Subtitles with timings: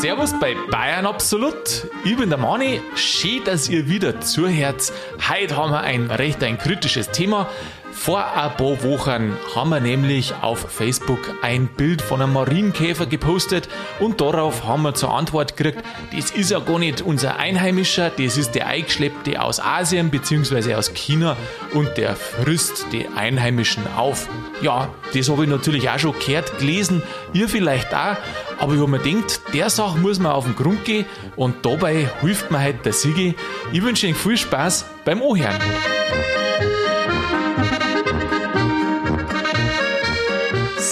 [0.00, 1.86] Servus bei Bayern Absolut.
[2.06, 2.80] Ich bin der Mani.
[2.94, 4.94] Schön, dass ihr wieder zuhört.
[5.28, 7.50] Heute haben wir ein recht ein kritisches Thema.
[7.92, 13.68] Vor ein paar Wochen haben wir nämlich auf Facebook ein Bild von einem Marienkäfer gepostet
[13.98, 15.84] und darauf haben wir zur Antwort gekriegt,
[16.14, 20.74] das ist ja gar nicht unser Einheimischer, das ist der Eingeschleppte aus Asien bzw.
[20.74, 21.36] aus China
[21.74, 24.28] und der frisst die Einheimischen auf.
[24.62, 27.02] Ja, das habe ich natürlich auch schon gehört, gelesen,
[27.32, 28.16] ihr vielleicht auch,
[28.58, 32.08] aber ich habe mir gedacht, der Sache muss man auf den Grund gehen und dabei
[32.20, 33.34] hilft mir heute der Sigi.
[33.72, 35.58] Ich wünsche Ihnen viel Spaß beim Ohren.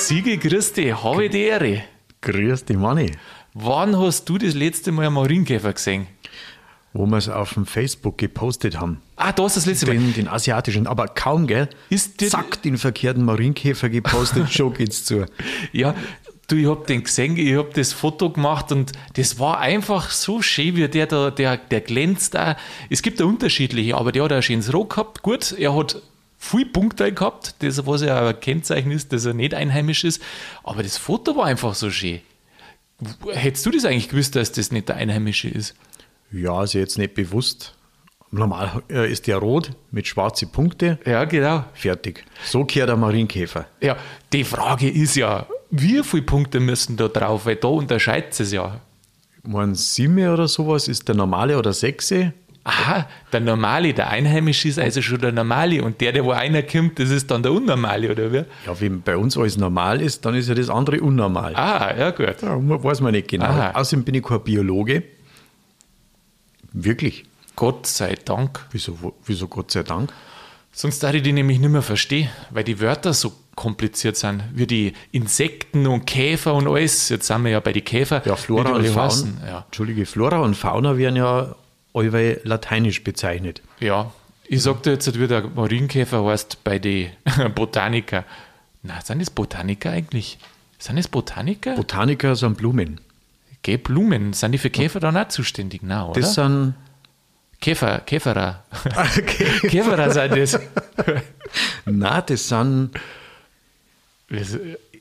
[0.09, 1.83] Sigi, grüß dich, habe ich die Ehre.
[2.23, 3.11] Grüß dich, Manni.
[3.53, 6.07] Wann hast du das letzte Mal einen Marienkäfer gesehen?
[6.95, 9.03] Wo wir es auf dem Facebook gepostet haben.
[9.17, 9.99] Ah, da ist das letzte Mal.
[9.99, 11.69] Den, den asiatischen, aber kaum, gell?
[11.91, 15.27] Ist dir- Zack, den verkehrten Marienkäfer gepostet, schon geht's zu.
[15.73, 15.95] Ja,
[16.47, 20.41] du, ich hab den gesehen, ich hab das Foto gemacht und das war einfach so
[20.41, 22.57] schön, wie der da, der, der glänzt da.
[22.89, 25.21] Es gibt da unterschiedliche, aber der hat ein schönes Roh gehabt.
[25.21, 26.01] Gut, er hat
[26.39, 30.23] viel Punkte gehabt, das, was ja ein Kennzeichen ist, dass er nicht einheimisch ist.
[30.63, 32.21] Aber das Foto war einfach so schön.
[33.33, 35.75] Hättest du das eigentlich gewusst, dass das nicht der Einheimische ist?
[36.33, 37.75] Ja, ist jetzt nicht bewusst.
[38.31, 40.99] Normal äh, ist der rot mit schwarzen Punkten.
[41.07, 41.65] Ja, genau.
[41.73, 42.25] Fertig.
[42.45, 43.67] So kehrt der Marienkäfer.
[43.81, 43.97] Ja,
[44.33, 47.47] die Frage ist ja, wie viele Punkte müssen da drauf?
[47.47, 48.81] Weil da unterscheidet es ja.
[49.43, 52.35] Ich meine, sieben oder sowas ist der normale oder sechse.
[52.69, 56.63] Aha, der Normale, der Einheimische ist also schon der Normale und der, der wo einer
[56.63, 58.45] kommt, das ist dann der Unnormale, oder wie?
[58.67, 61.57] Ja, wenn bei uns alles normal ist, dann ist ja das andere unnormal.
[61.57, 62.43] Ah, ja gut.
[62.43, 63.47] Ja, weiß man nicht genau.
[63.47, 63.71] Aha.
[63.73, 65.03] Außerdem bin ich kein Biologe.
[66.73, 67.25] Wirklich.
[67.57, 68.67] Gott sei Dank.
[68.71, 70.13] Wieso, wieso Gott sei Dank?
[70.71, 74.67] Sonst darf ich die nämlich nicht mehr verstehen, weil die Wörter so kompliziert sind, wie
[74.67, 77.09] die Insekten und Käfer und alles.
[77.09, 78.23] Jetzt sind wir ja bei den Käfer.
[78.25, 79.29] Ja, Flora und Fauna.
[79.45, 79.65] Ja.
[79.67, 81.57] Entschuldige, Flora und Fauna werden ja
[81.95, 83.63] allweil lateinisch bezeichnet.
[83.81, 84.13] ja,
[84.51, 87.11] ich sag dir jetzt, wie der Marienkäfer heißt bei den
[87.55, 88.25] Botaniker.
[88.83, 90.39] Na, sind das Botaniker eigentlich?
[90.79, 91.75] Sind das Botaniker?
[91.75, 92.99] Botaniker sind Blumen.
[93.63, 95.83] Geh, Blumen, sind die für Käfer dann auch zuständig?
[95.83, 96.21] Nein, oder?
[96.21, 96.75] Das sind.
[97.61, 98.65] Käfer, Käferer.
[99.63, 100.59] Käferer sind das.
[101.85, 102.91] Nein, das sind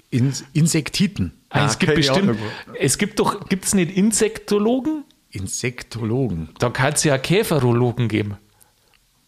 [0.10, 1.34] Ins Insektiten.
[1.50, 2.38] Ah, es gibt bestimmt,
[2.80, 5.06] es gibt doch, gibt es nicht Insektologen?
[5.38, 6.50] Insektologen.
[6.60, 8.38] Da kann es ja Käferologen geben.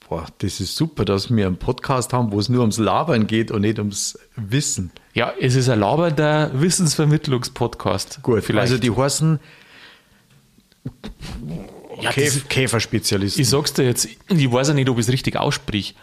[0.08, 3.52] Boah, das ist super, dass wir einen Podcast haben, wo es nur ums Labern geht
[3.52, 4.92] und nicht ums Wissen.
[5.14, 8.24] Ja, es ist ein labernder Wissensvermittlungspodcast.
[8.24, 8.72] Gut, vielleicht.
[8.72, 9.40] also die heißen
[12.02, 13.42] ja, Käf Käferspezialisten.
[13.42, 15.96] ich sag's dir jetzt, ich weiß ja nicht, ob ich es richtig aussprich.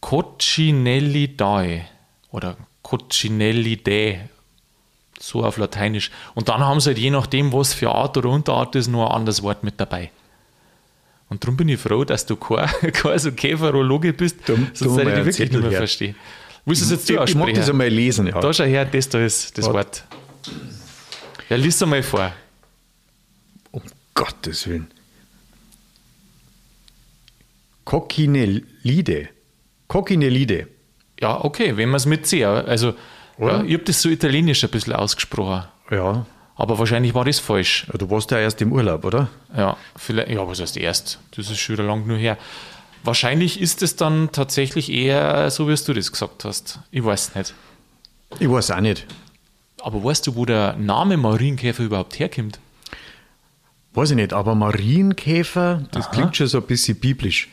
[0.00, 1.82] Coccinellidae
[2.30, 4.28] oder Coccinellidae,
[5.18, 6.10] so auf Lateinisch.
[6.34, 9.12] Und dann haben sie halt je nachdem, was für Art oder Unterart ist, noch ein
[9.16, 10.10] anderes Wort mit dabei.
[11.28, 15.10] Und darum bin ich froh, dass du kein, kein so Käferologe bist, Dumm- sonst hätte
[15.10, 16.16] ich dich wirklich nicht mehr verstehen.
[16.64, 18.40] Willst du es jetzt ich, ich mag das einmal lesen, ja.
[18.40, 19.74] Da schau her, das da ist das Warte.
[19.76, 20.04] Wort.
[21.48, 22.32] Ja, lies einmal vor.
[23.70, 23.82] Um
[24.14, 24.88] Gottes Willen.
[27.84, 29.28] Coccinellide.
[29.86, 30.66] Coccinellide.
[31.20, 32.44] Ja, okay, wenn man es mitzieht.
[32.44, 32.94] Also,
[33.38, 33.58] Oder?
[33.58, 35.64] ja, ich habe das so italienisch ein bisschen ausgesprochen.
[35.90, 36.26] Ja.
[36.56, 37.86] Aber wahrscheinlich war das falsch.
[37.92, 37.98] ja.
[37.98, 39.28] Du warst ja erst im Urlaub, oder?
[39.54, 41.18] Ja, vielleicht, ja, was heißt erst?
[41.36, 42.38] Das ist schon wieder lang nur her.
[43.04, 46.80] Wahrscheinlich ist es dann tatsächlich eher so, wie du das gesagt hast.
[46.90, 47.54] Ich weiß nicht.
[48.40, 49.06] Ich weiß auch nicht.
[49.82, 52.58] Aber weißt du, wo der Name Marienkäfer überhaupt herkommt?
[53.92, 57.48] Weiß ich nicht, aber Marienkäfer, das klingt schon so ein bisschen biblisch.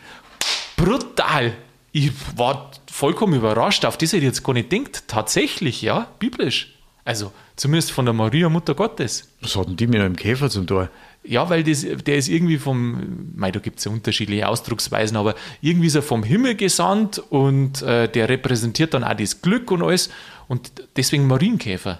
[0.76, 1.54] Brutal!
[1.96, 3.86] Ich war vollkommen überrascht.
[3.86, 5.04] Auf das hätte ich jetzt gar nicht gedacht.
[5.08, 6.74] Tatsächlich, ja, biblisch.
[7.06, 9.30] Also, zumindest von der Maria, Mutter Gottes.
[9.42, 10.90] Was hatten die mit einem Käfer zum Tor?
[11.24, 15.36] Ja, weil das, der ist irgendwie vom, mei, da gibt es ja unterschiedliche Ausdrucksweisen, aber
[15.62, 19.84] irgendwie ist er vom Himmel gesandt und äh, der repräsentiert dann auch das Glück und
[19.84, 20.10] alles
[20.48, 22.00] und deswegen Marienkäfer.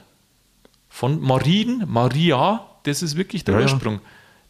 [0.90, 3.66] Von Marien, Maria, das ist wirklich der Ja, ja.
[3.68, 4.00] Ursprung,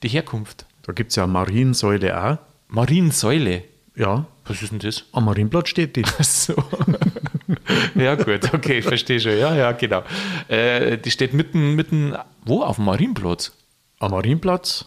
[0.01, 0.65] die Herkunft.
[0.83, 2.37] Da gibt es ja eine Mariensäule auch.
[2.67, 3.63] Mariensäule,
[3.95, 5.05] Ja, was ist denn das?
[5.11, 6.03] am Marienplatz steht die.
[6.05, 6.55] Ach So.
[7.95, 9.37] ja, gut, okay, ich verstehe schon.
[9.37, 10.03] Ja, ja, genau.
[10.47, 12.63] Äh, die steht mitten, mitten, wo?
[12.63, 13.51] Auf dem Marienplatz?
[13.99, 14.85] Am Marienplatz?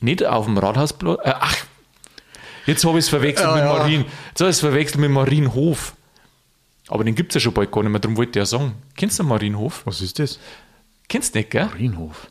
[0.00, 1.20] Nicht auf dem Rathausplatz.
[1.24, 1.56] Äh, ach,
[2.66, 3.72] jetzt habe ich es verwechselt Ja, mit ja.
[3.72, 4.04] Marien.
[4.28, 5.94] Jetzt habe ich es verwechselt mit Marienhof.
[6.88, 8.74] Aber den gibt es ja schon bald gar nicht mehr, darum wollte ich ja sagen.
[8.96, 9.82] Kennst du den Marienhof?
[9.86, 10.38] Was ist das?
[11.08, 11.66] Kennst du nicht, gell?
[11.66, 12.30] Marienhof.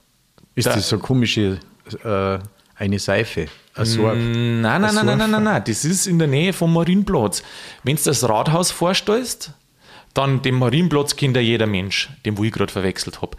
[0.55, 1.59] Ist Da- das so komische,
[2.03, 2.39] äh,
[2.75, 3.47] eine Seife?
[3.75, 4.15] Ein Sorb?
[4.15, 5.63] Nein, nein, nein, nein, nein, nein, nein.
[5.65, 7.43] Das ist in der Nähe vom Marienplatz.
[7.83, 9.51] Wenn du das Rathaus vorstellst,
[10.13, 13.35] dann den Marienplatz kennt ja jeder Mensch, den wo ich gerade verwechselt habe.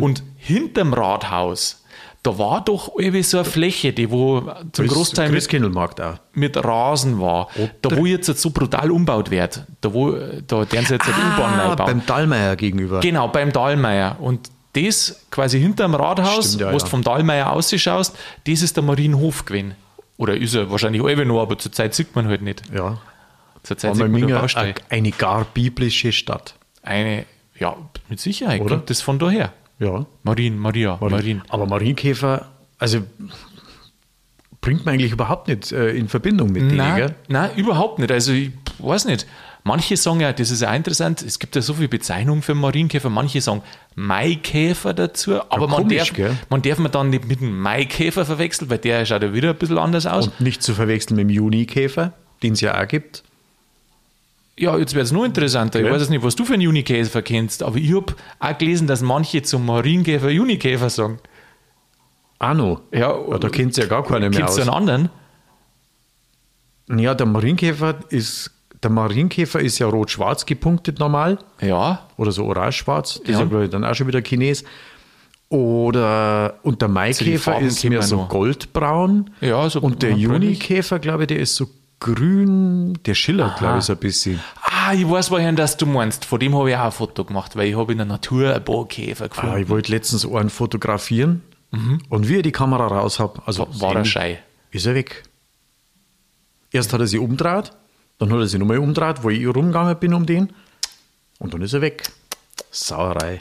[0.00, 1.84] Und hinterm Rathaus,
[2.22, 4.40] da war doch irgendwie so eine Fläche, die wo
[4.72, 6.16] zum Das Großteil mit, Christkindlmarkt auch.
[6.34, 7.48] mit Rasen war.
[7.80, 9.64] Da wo jetzt so brutal umbaut wird.
[9.80, 11.86] Da wo, da werden sie jetzt eine U-Bahn Ah, neu bauen.
[11.86, 13.00] beim Dallmayr gegenüber.
[13.00, 14.16] Genau, beim Dahlmeier.
[14.20, 16.90] Und das quasi hinterm Rathaus, Stimmt, ja, wo du ja.
[16.90, 18.16] vom Dahlmeier ausschaust,
[18.46, 19.74] das ist der Marienhof gewesen.
[20.16, 22.62] Oder ist er wahrscheinlich alle noch, aber zurzeit sieht man halt nicht.
[22.74, 22.98] Ja.
[23.62, 24.74] Zurzeit sieht man nur Baustelle.
[24.88, 26.54] eine gar biblische Stadt.
[26.82, 27.24] Eine,
[27.58, 27.76] ja,
[28.08, 28.76] mit Sicherheit Oder?
[28.76, 29.52] kommt das von daher.
[29.78, 30.06] Ja.
[30.22, 31.42] Marien, Maria, Marien.
[31.48, 32.46] Aber Marienkäfer,
[32.78, 33.02] also
[34.60, 37.14] bringt man eigentlich überhaupt nicht äh, in Verbindung mit denen, Nein, gell?
[37.28, 38.10] nein, überhaupt nicht.
[38.10, 39.26] Also ich weiß nicht.
[39.64, 43.10] Manche sagen ja, das ist ja interessant, es gibt ja so viele Bezeichnungen für Marienkäfer.
[43.10, 43.62] Manche sagen
[43.96, 46.36] Maikäfer dazu, aber man, komisch, darf, gell?
[46.48, 49.56] man darf man dann nicht mit dem Maikäfer verwechseln, weil der schaut ja wieder ein
[49.56, 50.28] bisschen anders aus.
[50.28, 52.12] Und nicht zu verwechseln mit dem Junikäfer,
[52.42, 53.24] den es ja auch gibt.
[54.56, 55.78] ja, jetzt wird es nur interessanter.
[55.80, 55.94] Ich Okay.
[55.94, 59.02] weiß jetzt nicht, was du für einen Junikäfer kennst, aber ich habe auch gelesen, dass
[59.02, 61.18] manche zum Marienkäfer Junikäfer sagen.
[62.38, 62.80] Auch noch.
[62.92, 64.68] Ja, da kennt ja gar keiner mehr Kennst du aus.
[64.68, 65.10] einen anderen?
[67.00, 68.50] Ja, der Marienkäfer ist,
[68.82, 71.38] der Marienkäfer ist ja rot-schwarz gepunktet normal.
[71.60, 73.20] Ja, Oder so orange-schwarz.
[73.20, 73.34] Das Ja.
[73.34, 74.64] ist ja, glaube ich, dann auch schon wieder Chines.
[75.48, 78.28] Oder, und der Maikäfer Farben ist mehr so noch.
[78.28, 79.30] goldbraun.
[79.40, 80.12] Ja, so Und der.
[80.12, 81.68] Junikäfer, glaube ich, der ist so
[82.00, 84.40] grün, der schillert, glaube ich, so ein bisschen.
[84.62, 86.26] Ah, ich weiß, woher das du meinst.
[86.26, 88.64] Von dem habe ich auch ein Foto gemacht, weil ich habe in der Natur ein
[88.64, 89.54] paar Käfer gefunden.
[89.54, 91.42] Ah, ich wollte letztens einen fotografieren
[92.08, 93.80] und wie ich die Kamera raus habe, also Mhm.
[93.80, 94.38] War er schei.
[94.70, 95.22] ist er weg.
[96.72, 97.72] Erst hat er sich umgedreht,
[98.18, 100.52] dann hat er sich nochmal umgedreht, wo ich rumgegangen bin um den
[101.38, 102.10] und dann ist er weg.
[102.70, 103.40] Sauerei.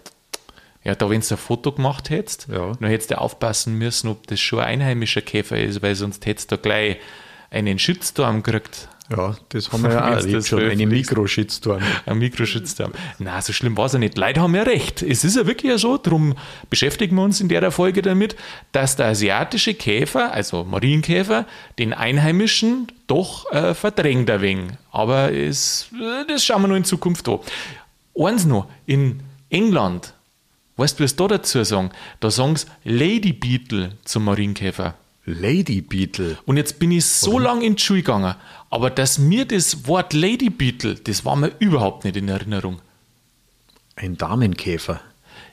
[0.84, 2.72] Ja, da, wenn du ein Foto gemacht hättest, Ja.
[2.80, 6.52] dann hättest du aufpassen müssen, ob das schon ein einheimischer Käfer ist, weil sonst hättest
[6.52, 6.98] du gleich
[7.50, 8.88] einen Shitstorm gekriegt.
[9.10, 11.12] Ja, das haben wir ja auch erlebt schon, eine veröffentlichst.
[11.12, 11.82] Mikroshitstorm.
[12.06, 12.92] Ein Mikroshitstorm.
[13.20, 14.18] Na, so schlimm war es ja nicht.
[14.18, 15.02] Leute haben ja recht.
[15.02, 16.36] Es ist ja wirklich ja so, darum
[16.70, 18.36] beschäftigen wir uns in der Folge damit,
[18.74, 21.46] dass der asiatische Käfer, also Marienkäfer,
[21.80, 24.72] den einheimischen doch äh, verdrängt ein wenig.
[24.92, 27.40] Aber es, äh, das schauen wir noch in Zukunft an.
[28.20, 30.14] Eins noch, in England,
[30.76, 31.92] weißt du, was da dazu sagen?
[32.20, 34.96] Da sagen sie Lady Beetle zum Marienkäfer.
[35.28, 36.38] Lady Beetle.
[36.46, 38.36] Und jetzt bin ich so lang in die Schule gegangen,
[38.70, 42.82] aber dass mir das Wort Lady Beetle, das war mir überhaupt nicht in Erinnerung.
[43.96, 45.02] Ein Damenkäfer.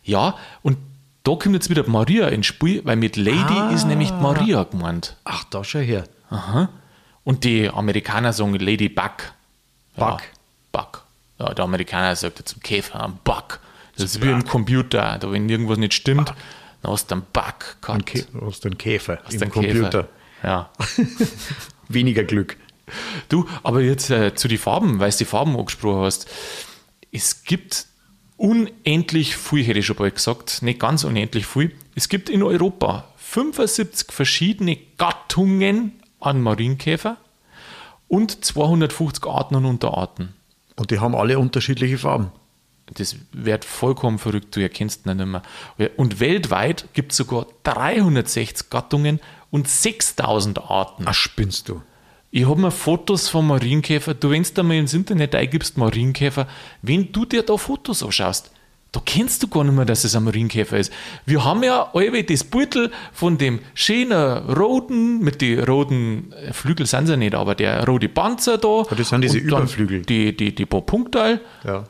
[0.02, 0.76] Ja, und
[1.22, 5.16] da kommt jetzt wieder Maria ins Spiel, weil mit Lady ist nämlich Maria gemeint.
[5.24, 6.04] Ach, da schon her.
[6.28, 6.68] Aha.
[7.24, 9.32] Und die Amerikaner sagen Lady Buck.
[9.96, 10.22] Ja, Buck.
[10.72, 11.04] Buck.
[11.38, 13.60] Ja, der Amerikaner sagt ja zum Käfer ein Buck.
[13.96, 15.18] Das ist wie im Computer.
[15.18, 16.34] Da, wenn irgendwas nicht stimmt,
[16.82, 18.06] dann hast du einen Bug Ein gehabt.
[18.06, 20.02] Kä du hast einen Käfer Hast im einen Computer.
[20.02, 20.08] Käfer.
[20.42, 20.70] Ja.
[21.88, 22.56] Weniger Glück.
[23.28, 26.28] Du, aber jetzt äh, zu den Farben, weil du die Farben angesprochen hast.
[27.10, 27.86] Es gibt
[28.36, 31.74] unendlich viel, hätte ich schon bald gesagt, nicht ganz unendlich viel.
[31.94, 37.16] Es gibt in Europa 75 verschiedene Gattungen an Marienkäfer
[38.08, 40.34] und 250 Arten und Unterarten.
[40.76, 42.32] Und die haben alle unterschiedliche Farben.
[42.94, 45.42] Das wird vollkommen verrückt, du erkennst ihn nicht mehr.
[45.96, 49.20] Und weltweit gibt es sogar 360 Gattungen
[49.50, 51.04] und 6000 Arten.
[51.06, 51.80] Ach, spinnst du.
[52.36, 54.12] Ich habe mir Fotos von Marienkäfer.
[54.12, 56.48] Du, wenn du mal ins Internet eingibst, Marienkäfer,
[56.82, 58.50] wenn du dir da Fotos anschaust,
[58.90, 60.92] da kennst du gar nicht mehr, dass es ein Marienkäfer ist.
[61.26, 66.86] Wir haben ja alle das Beutel von dem schönen roten, mit den roten äh, Flügel
[66.86, 68.82] sind sie nicht, aber der rote Panzer da.
[68.90, 70.02] Ja, das sind diese Überflügel.
[70.02, 71.40] Die, die, die paar Punkte.
[71.62, 71.84] Ja.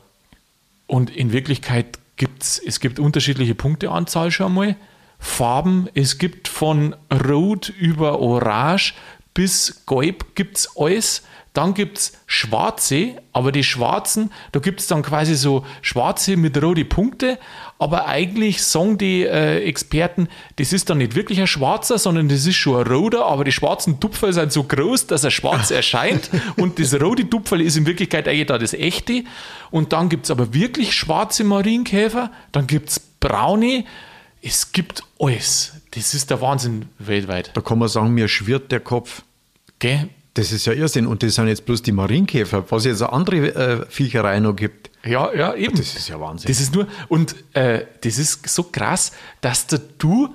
[0.87, 4.77] Und in Wirklichkeit gibt es es gibt unterschiedliche Punkteanzahl schon mal.
[5.19, 8.93] Farben, es gibt von Rot über Orange
[9.35, 11.23] bis Gelb gibt es alles.
[11.55, 16.61] Dann gibt es schwarze, aber die schwarzen, da gibt es dann quasi so schwarze mit
[16.61, 17.39] rote Punkte.
[17.79, 22.45] Aber eigentlich sagen die äh, Experten, das ist dann nicht wirklich ein schwarzer, sondern das
[22.45, 26.29] ist schon ein roter, aber die schwarzen Tupfer sind so groß, dass er schwarz erscheint.
[26.57, 29.23] Und das rote Tupferl ist in Wirklichkeit eigentlich da das echte.
[29.71, 33.85] Und dann gibt es aber wirklich schwarze Marienkäfer, dann gibt es braune.
[34.43, 35.73] Es gibt alles.
[35.95, 37.51] Das ist der Wahnsinn weltweit.
[37.55, 39.23] Da kann man sagen, mir schwirrt der Kopf.
[39.79, 40.09] Gell?
[40.35, 41.07] Das ist ja Irrsinn.
[41.07, 44.91] Und das sind jetzt bloß die Marienkäfer, was jetzt andere äh, Viecherei noch gibt.
[45.05, 45.77] Ja, ja, eben.
[45.77, 46.49] Das ist ja Wahnsinn.
[46.49, 50.35] Das ist nur, und äh, das ist so krass, dass da du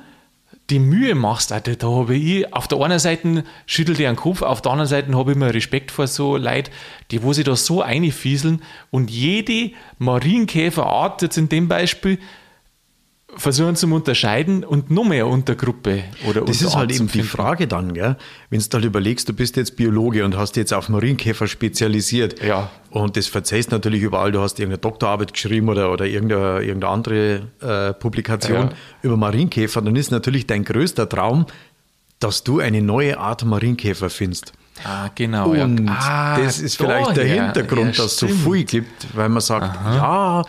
[0.70, 1.52] die Mühe machst.
[1.52, 4.88] Alter, da habe ich, auf der einen Seite schüttelt ich den Kopf, auf der anderen
[4.88, 6.72] Seite habe ich immer Respekt vor so Leuten,
[7.12, 8.62] die wo sich da so einfieseln
[8.92, 12.20] und jede Marienkäferart, jetzt in dem Beispiel,
[13.38, 17.94] versuchen zu unterscheiden und noch mehr Untergruppe oder Das ist halt eben die Frage dann,
[17.94, 18.18] gell?
[18.50, 22.70] wenn du halt überlegst, du bist jetzt Biologe und hast jetzt auf Marienkäfer spezialisiert Ja.
[22.90, 27.42] und das verzeihst natürlich überall, du hast irgendeine Doktorarbeit geschrieben oder, oder irgendeine, irgendeine andere
[27.62, 28.70] äh, Publikation Ja.
[29.04, 31.46] über Marienkäfer, dann ist natürlich dein größter Traum,
[32.20, 34.52] dass du eine neue Art Marienkäfer findest.
[34.84, 35.50] Ah, genau.
[35.52, 35.98] Und ja.
[36.00, 37.44] ah, das ist vielleicht der daher.
[37.46, 40.44] Hintergrund, Ja, dass es so viel gibt, weil man sagt, ja,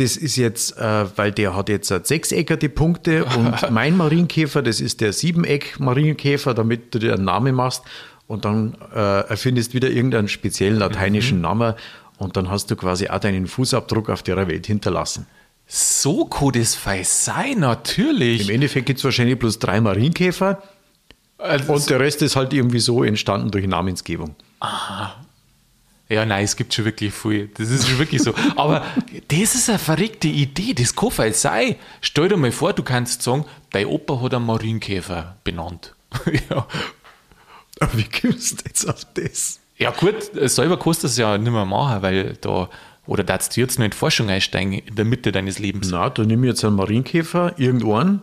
[0.00, 4.80] das ist jetzt, äh, weil der hat jetzt äh, sechseckerte Punkte und mein Marienkäfer, das
[4.80, 7.82] ist der Siebeneck-Marienkäfer, damit du dir einen Namen machst
[8.26, 11.74] und dann äh, erfindest wieder irgendeinen speziellen lateinischen Namen
[12.18, 15.26] und dann hast du quasi auch deinen Fußabdruck auf der Welt hinterlassen.
[15.66, 18.48] So fein sein, natürlich.
[18.48, 20.62] Im Endeffekt gibt es wahrscheinlich bloß drei Marienkäfer
[21.36, 24.34] Also, und der Rest ist halt irgendwie so entstanden durch Namensgebung.
[26.08, 27.48] Ja, nein, es gibt schon wirklich viel.
[27.54, 28.32] Das ist schon wirklich so.
[28.56, 28.84] Aber
[29.28, 30.72] das ist eine verrückte Idee.
[30.72, 31.76] Das kann fein sein.
[32.00, 35.94] Stell dir mal vor, du kannst sagen, dein Opa hat einen Marienkäfer benannt.
[36.50, 36.66] ja.
[37.80, 39.60] Aber wie kommst du jetzt auf das?
[39.78, 42.68] ja, gut, selber kannst du das ja nicht mehr machen, weil da,
[43.06, 45.90] oder darfst du jetzt noch in die Forschung einsteigen in der Mitte deines Lebens?
[45.90, 48.22] Na, da nehme ich jetzt einen Marienkäfer, irgendwann,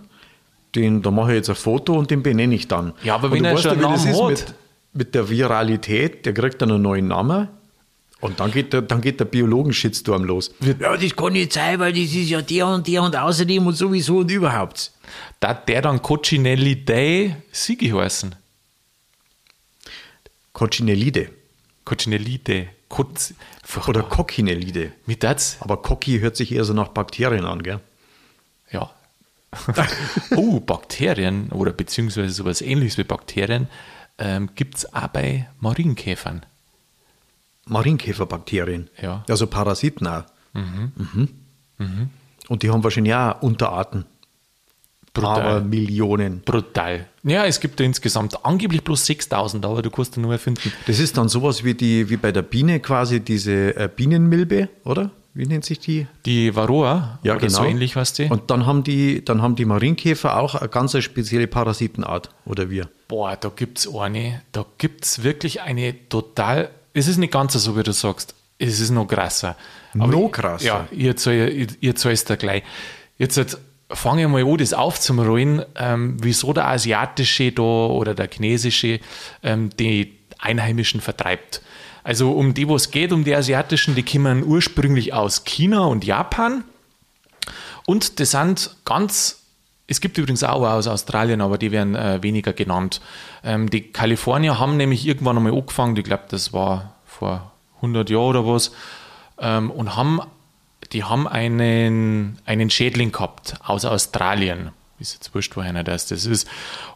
[0.76, 2.94] den, da mache ich jetzt ein Foto und den benenne ich dann.
[3.04, 4.30] Ja, aber Und wenn du er schon einen Namen hat.
[4.30, 4.54] mit,
[4.94, 7.48] mit der Viralität, der kriegt dann einen neuen Namen
[8.26, 10.52] und dann geht der, dann geht der Biologen-Shitstorm los.
[10.80, 13.74] Ja, das kann nicht sein, weil das ist ja der und der und außerdem und
[13.76, 14.92] sowieso und überhaupt.
[15.40, 18.36] Da hat der dann Coccinelli Day Sigi heißen.
[20.54, 21.30] Coccinellide
[21.86, 22.70] Coccinellide.
[22.90, 23.34] Kotz,
[23.88, 24.92] oder Coccinellide.
[25.06, 25.58] mit das?
[25.60, 27.80] Aber Cocci hört sich eher so nach Bakterien an, gell?
[28.72, 28.92] Ja.
[30.36, 33.68] oh, Bakterien oder beziehungsweise sowas ähnliches wie Bakterien
[34.18, 36.46] ähm, gibt es auch bei Marienkäfern.
[37.68, 38.90] Marienkäferbakterien.
[39.02, 39.24] Ja.
[39.30, 40.24] Also Parasiten auch.
[40.54, 41.32] Mhm.
[42.48, 44.06] Und die haben wahrscheinlich auch Unterarten.
[45.16, 45.42] Brutal.
[45.42, 46.42] Aber Millionen.
[46.42, 47.08] Brutal.
[47.24, 50.72] Ja, es gibt da insgesamt angeblich bloß 6000, aber du kannst da nur erfinden.
[50.88, 55.12] Das ist dann sowas wie, die, wie bei der Biene quasi diese äh, Bienenmilbe, oder?
[55.34, 56.08] Wie nennt sich die?
[56.26, 58.26] Die Varroa, oder so ähnlich was die.
[58.26, 62.90] Und dann haben die, dann haben die Marienkäfer auch eine ganz spezielle Parasitenart, oder wir.
[63.08, 67.54] Boah, da gibt es eine, da gibt es wirklich eine total, es ist nicht ganz
[67.54, 69.56] so, wie du sagst, es ist noch krasser.
[69.94, 70.66] Noch krasser?
[70.66, 72.64] Ja, ich, ich erzähl's dir gleich.
[73.18, 73.58] Jetzt halt,
[73.92, 79.02] fange ich mal an, das aufzurollen, ähm, wieso der asiatische da oder der chinesische
[79.44, 81.62] ähm, die Einheimischen vertreibt.
[82.04, 86.06] Also um die, wo es geht, um die asiatischen, die kommen ursprünglich aus China und
[86.06, 86.64] Japan.
[87.86, 89.45] Und das sind ganz,
[89.88, 93.02] es gibt übrigens auch aus Australien, aber die werden äh, weniger genannt.
[93.44, 98.24] Ähm, die Kalifornier haben nämlich irgendwann einmal angefangen, ich glaube, das war vor 100 Jahren
[98.24, 98.72] oder was,
[99.40, 100.22] ähm, und haben,
[100.92, 104.72] die haben einen, einen Schädling gehabt aus Australien.
[104.98, 106.48] Ist jetzt wurscht, woher das das ist.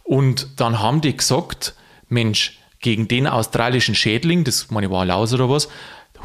[0.03, 1.75] Und dann haben die gesagt,
[2.07, 5.67] Mensch, gegen den australischen Schädling, das meine ich war Laus oder was,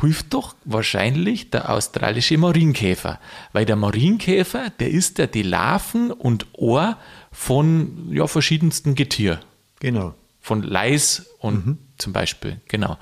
[0.00, 3.20] hilft doch wahrscheinlich der australische Marienkäfer.
[3.52, 6.96] Weil der Marienkäfer, der isst ja die Larven und Ohr
[7.32, 9.40] von ja, verschiedensten Getier.
[9.80, 10.14] Genau.
[10.40, 12.98] Von Leis und zum Beispiel, genau.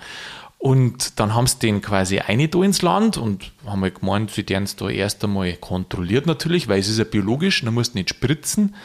[0.59, 4.49] Und dann haben sie den quasi eine da ins Land und haben halt gemeint, sie
[4.49, 8.11] werden es da erst einmal kontrolliert natürlich, weil es ist ja biologisch, man muss nicht
[8.11, 8.77] spritzen.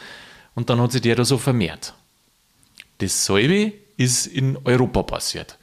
[0.56, 1.94] Und dann hat sich der da so vermehrt.
[2.98, 5.56] Dasselbe ist in Europa passiert.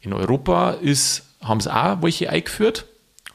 [0.00, 2.86] In Europa ist, haben sie auch welche eingeführt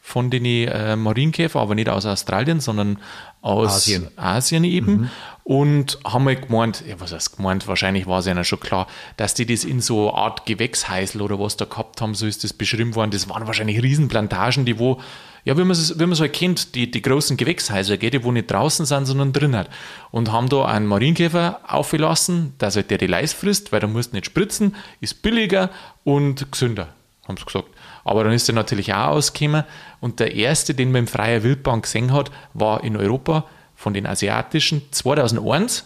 [0.02, 2.98] von den äh, Marienkäfer, aber nicht aus Australien, sondern
[3.42, 4.10] aus Asien.
[4.18, 5.10] Asien, eben.
[5.44, 8.88] Und haben halt gemeint, ja, was heißt gemeint, wahrscheinlich war es ihnen schon klar,
[9.18, 12.44] dass die das in so eine Art Gewächshäusl oder was da gehabt haben, so ist
[12.44, 13.12] das beschrieben worden.
[13.12, 15.00] Das waren wahrscheinlich Riesenplantagen, die wo,
[15.46, 18.86] ja, wie man es so kennt, die, die großen Gewächshäuser, gell, die wo nicht draußen
[18.86, 19.70] sind, sondern drin hat.
[20.12, 24.12] Und haben da einen Marienkäfer aufgelassen, dass halt der die Leis frisst, weil da musst
[24.12, 25.70] du nicht spritzen, ist billiger
[26.04, 26.90] und gesünder,
[27.28, 27.70] haben sie gesagt.
[28.04, 29.64] Aber dann ist er natürlich auch ausgekommen
[30.00, 34.06] und der erste, den man im Freier Wildbahn gesehen hat, war in Europa von den
[34.08, 35.86] asiatischen 2001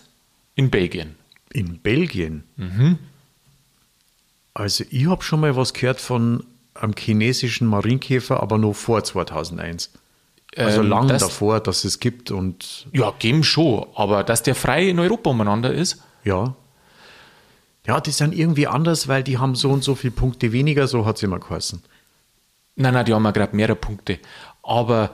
[0.55, 1.15] in Belgien.
[1.51, 2.43] In Belgien.
[4.53, 6.43] Also ich habe schon mal was gehört von
[6.73, 9.91] einem chinesischen Marienkäfer, aber noch vor 2001.
[10.57, 14.55] Also Ähm, lang das- davor, dass es gibt und Ja, geben schon, aber dass der
[14.55, 16.55] frei in Europa umeinander ist, ja.
[17.87, 21.05] Ja, die sind irgendwie anders, weil die haben so und so viele Punkte weniger, so
[21.05, 21.83] hat es immer geheißen.
[22.75, 24.19] Nein, nein, die haben ja gerade mehrere Punkte.
[24.63, 25.11] Aber,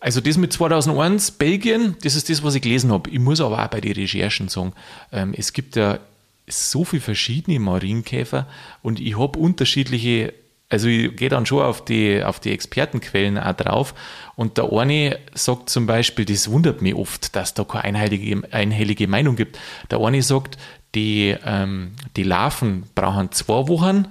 [0.00, 3.08] also das mit 2001, Belgien, das ist das, was ich gelesen habe.
[3.10, 4.72] Ich muss aber auch bei den Recherchen sagen,
[5.12, 5.98] ähm, es gibt ja
[6.46, 8.46] so viele verschiedene Marienkäfer
[8.82, 10.32] und ich habe unterschiedliche
[10.70, 13.94] Also ich gehe dann schon auf die, auf die Expertenquellen auch drauf.
[14.36, 19.08] Und der eine sagt zum Beispiel, das wundert mich oft, dass da keine einhellige, einhellige
[19.08, 19.58] Meinung gibt.
[19.90, 20.58] Der eine sagt,
[20.94, 24.08] die, ähm, die Larven brauchen zwei Wochen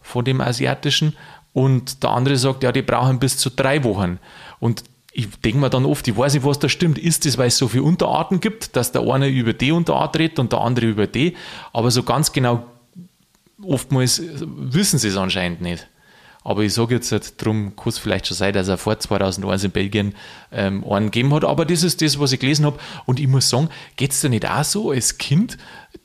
[0.00, 1.16] von dem asiatischen
[1.56, 4.18] und der andere sagt, ja, die brauchen bis zu drei Wochen.
[4.60, 6.98] Und ich denke mir dann oft, ich weiß nicht, was da stimmt.
[6.98, 10.38] Ist das, weil es so viele Unterarten gibt, dass der eine über die Unterart redet
[10.38, 11.34] und der andere über die?
[11.72, 12.66] Aber so ganz genau,
[13.62, 15.88] oftmals wissen sie es anscheinend nicht.
[16.44, 19.64] Aber ich sage jetzt, halt, darum kann es vielleicht schon sein, dass er vor 2001
[19.64, 20.14] in Belgien
[20.52, 21.46] ähm, einen gegeben hat.
[21.46, 22.78] Aber das ist das, was ich gelesen habe.
[23.06, 25.56] Und ich muss sagen, geht es dir nicht auch so als Kind?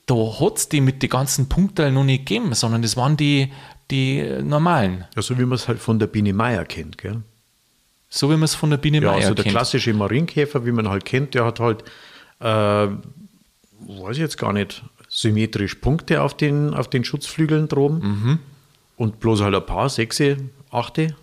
[0.06, 3.52] Da hat es die mit den ganzen Punkten noch nicht gegeben, sondern das waren die,
[3.92, 5.06] die normalen.
[5.16, 7.22] Ja, so wie man es halt von der Biene Meier kennt, gell?
[8.10, 9.56] So wie man es von der Biene ja, Meier also der kennt.
[9.56, 11.84] klassische Marienkäfer, wie man halt kennt, der hat halt,
[12.40, 18.00] äh, weiß ich jetzt gar nicht, symmetrisch Punkte auf den, auf den Schutzflügeln droben.
[18.00, 18.40] Mhm.
[18.98, 20.38] Und bloß halt ein paar, sechse,
[20.72, 21.16] achte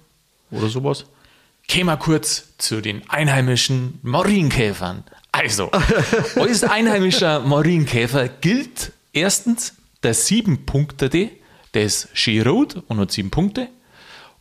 [0.50, 1.06] oder sowas.
[1.66, 5.04] Gehen wir kurz zu den einheimischen Marienkäfern.
[5.32, 5.70] Also,
[6.36, 11.10] als einheimischer Marienkäfer gilt erstens der sieben Punkte,
[11.78, 13.68] der ist schön rot und hat sieben Punkte.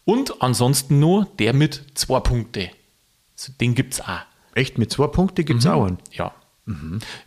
[0.06, 2.72] Und ansonsten nur der mit zwei Punkte.
[3.38, 4.22] Also den gibt es auch.
[4.56, 6.00] Echt, mit zwei Punkten gibt es auch einen.
[6.12, 6.34] Ja.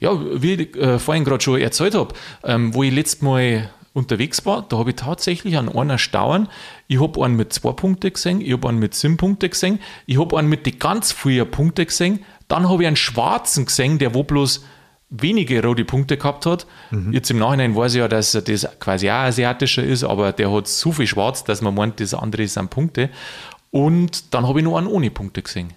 [0.01, 2.13] Ja, wie ich äh, vorhin gerade schon erzählt habe,
[2.43, 6.49] ähm, wo ich letztes Mal unterwegs war, da habe ich tatsächlich an einer Stauern,
[6.89, 10.19] ich habe einen mit zwei Punkten gesehen, ich habe einen mit sieben Punkten gesehen, ich
[10.19, 14.13] habe einen mit die ganz vielen Punkten gesehen, dann habe ich einen schwarzen gesehen, der
[14.13, 14.65] wo bloß
[15.11, 16.67] wenige rote Punkte gehabt hat.
[17.11, 20.69] Jetzt im Nachhinein weiß ich ja, dass das quasi auch asiatischer ist, aber der hat
[20.69, 23.11] so viel schwarz, dass man meint, das andere sind Punkte.
[23.73, 25.73] Und dann habe ich noch einen ohne Punkte gesehen.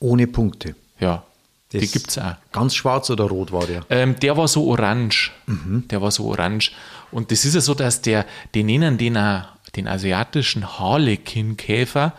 [0.00, 0.74] Ohne Punkte.
[1.00, 1.24] Ja,
[1.72, 2.34] die Das- gibt es auch.
[2.52, 3.84] Ganz schwarz oder rot war der?
[3.90, 5.32] Ähm, der war so orange.
[5.46, 6.72] Der war so orange.
[7.10, 9.44] Und das ist ja so, dass der, die nennen den, auch
[9.76, 12.12] den asiatischen Harlequin-Käfer,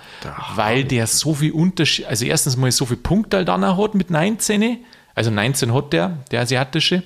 [0.55, 4.09] weil der so viel Unterschied, also erstens mal so viel Punkte dann auch hat mit
[4.09, 4.79] 19,
[5.15, 7.03] also 19 hat der, der asiatische,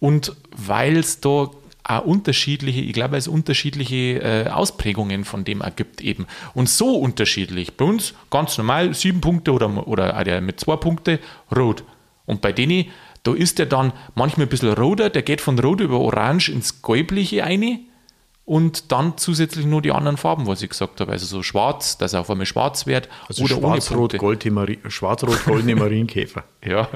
[0.00, 1.50] und weil es da
[1.88, 6.26] auch unterschiedliche, ich glaube, es unterschiedliche äh, Ausprägungen von dem ergibt eben.
[6.54, 7.76] Und so unterschiedlich.
[7.76, 11.18] Bei uns ganz normal sieben Punkte oder, oder auch der mit zwei Punkte
[11.56, 11.84] rot.
[12.26, 12.86] Und bei denen,
[13.22, 16.82] da ist der dann manchmal ein bisschen roter, der geht von rot über orange ins
[16.82, 17.80] gelbliche eine
[18.44, 21.12] und dann zusätzlich nur die anderen Farben, was ich gesagt habe.
[21.12, 24.18] Also so schwarz, dass er auf einmal schwarz wird Also oder ohne schwarz-rot, Punkte.
[24.18, 26.44] goldene Mari schwarz-rot-goldene Marienkäfer.
[26.62, 26.88] Ja.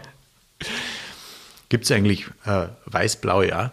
[1.69, 3.71] Gibt es eigentlich äh, weiß-blaue auch?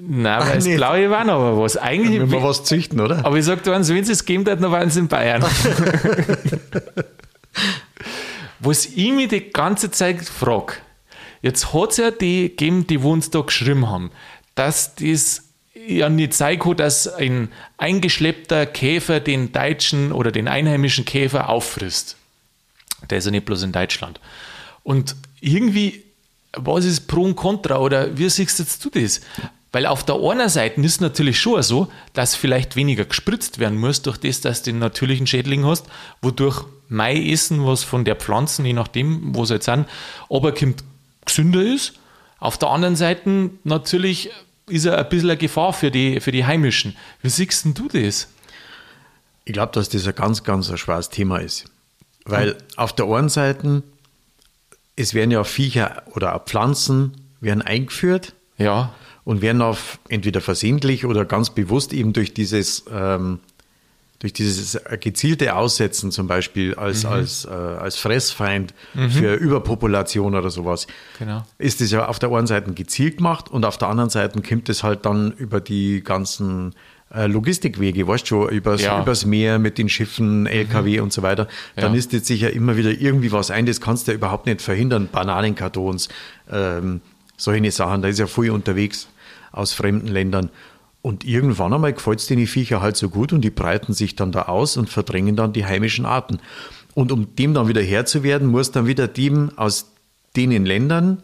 [0.00, 0.76] Nein, weil das nicht.
[0.76, 1.76] Blaue war noch aber was.
[1.76, 3.24] Eigentlich, Wenn wir was züchten, oder?
[3.24, 5.42] aber ich sagte, wenn es es gegeben hat, dann waren es in Bayern.
[8.60, 10.74] was ich mich die ganze Zeit frage,
[11.42, 14.10] jetzt hat es ja die gegeben, die wo uns da geschrieben haben,
[14.54, 15.44] dass das
[15.74, 22.16] ja nicht sein kann, dass ein eingeschleppter Käfer den deutschen oder den einheimischen Käfer auffrisst.
[23.10, 24.20] Der ist ja nicht bloß in Deutschland.
[24.88, 26.02] Und irgendwie,
[26.54, 29.20] was ist Pro und Contra oder wie siehst jetzt du das?
[29.70, 33.76] Weil auf der einen Seite ist es natürlich schon so, dass vielleicht weniger gespritzt werden
[33.76, 35.84] muss durch das, dass du den natürlichen Schädling hast,
[36.22, 39.86] wodurch mein Essen, was von der Pflanzen, je nachdem, wo sie jetzt sind,
[40.30, 40.82] aber kommt,
[41.26, 41.92] gesünder ist.
[42.38, 44.30] Auf der anderen Seite natürlich
[44.68, 46.96] ist er ein bisschen eine Gefahr für die, für die Heimischen.
[47.20, 48.28] Wie siehst denn du das?
[49.44, 51.66] Ich glaube, dass das ein ganz, ganz ein schweres Thema ist.
[52.24, 53.82] Weil auf der einen Seite,
[54.98, 58.92] es werden ja Viecher oder auch Pflanzen werden eingeführt Ja,
[59.24, 63.38] und werden auf entweder versehentlich oder ganz bewusst eben durch dieses, ähm,
[64.18, 68.74] durch dieses gezielte Aussetzen zum Beispiel als, als, äh, als Fressfeind
[69.10, 70.88] für Überpopulation oder sowas,
[71.20, 71.44] Genau.
[71.58, 74.68] ist das ja auf der einen Seite gezielt gemacht und auf der anderen Seite kommt
[74.68, 76.74] es halt dann über die ganzen
[77.10, 79.00] Logistikwege, weißt du schon, übers, Ja.
[79.02, 81.98] übers Meer mit den Schiffen, LKW und so weiter, dann Ja.
[81.98, 85.08] ist jetzt sicher immer wieder irgendwie was ein, das kannst du ja überhaupt nicht verhindern,
[85.10, 86.08] Bananenkartons,
[86.50, 87.00] ähm,
[87.36, 89.08] solche Sachen, da ist ja viel unterwegs
[89.52, 90.50] aus fremden Ländern.
[91.00, 94.32] Und irgendwann einmal gefällt es den Viecher halt so gut und die breiten sich dann
[94.32, 96.40] da aus und verdrängen dann die heimischen Arten.
[96.94, 99.92] Und um dem dann wieder Herr zu werden, muss dann wieder dem aus
[100.36, 101.22] denen Ländern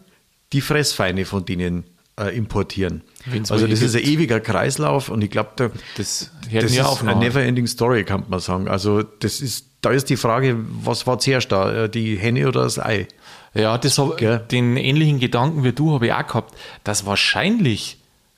[0.53, 1.83] die Fressfeinde von denen
[2.19, 3.01] äh, importieren.
[3.25, 7.03] Wenn's Also das ist ein ewiger Kreislauf und ich glaube, da, das das ist auf.
[7.03, 8.67] eine never-ending Story, kann man sagen.
[8.67, 12.63] Also das ist, da ist die Frage, was war zuerst da, äh, die Henne oder
[12.63, 13.07] das Ei?
[13.53, 14.39] Ja, das hab, Gell?
[14.51, 17.97] den ähnlichen Gedanken wie du habe ich auch gehabt, dass wahrscheinlich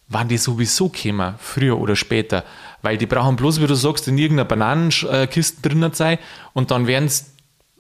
[0.10, 2.44] waren die sowieso gekommen, früher oder später,
[2.82, 6.18] weil die brauchen bloß, wie du sagst, in irgendeiner Bananenkiste drinnen sein
[6.54, 7.26] und dann werden sie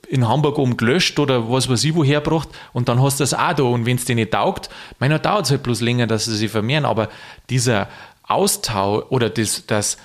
[0.09, 3.33] in Hamburg oben gelöscht oder was weiß ich woher gebracht und dann hast du das
[3.33, 6.25] auch da und wenn es dir nicht taugt, meiner dauert es halt bloß länger, dass
[6.25, 7.09] sie sich vermehren, aber
[7.49, 7.87] dieser
[8.23, 9.97] Austausch oder das, das,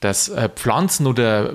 [0.00, 1.54] dass äh, Pflanzen oder äh,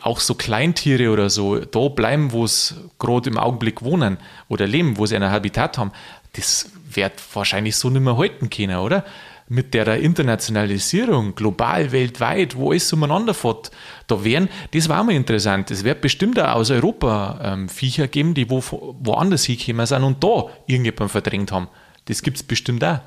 [0.00, 4.96] auch so Kleintiere oder so da bleiben, wo es gerade im Augenblick wohnen oder leben,
[4.96, 5.92] wo sie ein Habitat haben,
[6.34, 9.04] das wird wahrscheinlich so nicht mehr halten können, oder?
[9.52, 13.72] Mit der Internationalisierung, global, weltweit, wo alles umeinander fährt,
[14.06, 18.32] da wären, das war mal interessant, es wird bestimmt auch aus Europa ähm, Viecher geben,
[18.34, 18.62] die wo,
[19.00, 21.66] woanders hingekommen sind und da irgendjemanden verdrängt haben.
[22.04, 23.00] Das gibt es bestimmt auch.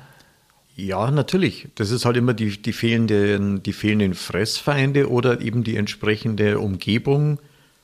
[0.76, 1.68] Ja, natürlich.
[1.76, 7.38] Das ist halt immer die, die, fehlenden, die fehlenden Fressfeinde oder eben die entsprechende Umgebung,